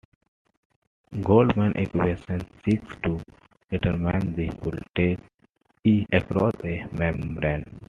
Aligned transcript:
Goldman's 1.21 1.75
equation 1.77 2.41
seeks 2.65 2.95
to 3.03 3.19
determine 3.69 4.33
the 4.33 4.49
voltage 4.63 5.19
"E" 5.83 6.07
across 6.11 6.55
a 6.63 6.85
membrane. 6.91 7.79